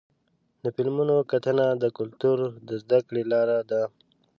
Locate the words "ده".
3.69-3.81